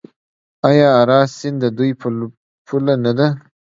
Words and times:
آیا 0.67 0.87
اراس 1.01 1.29
سیند 1.39 1.57
د 1.63 1.65
دوی 1.77 1.91
پوله 2.69 2.93
نه 3.05 3.11
ده؟ 3.17 3.27